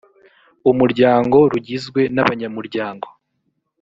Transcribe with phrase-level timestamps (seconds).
[0.71, 3.07] umuryango rugizwe n abanyamuryango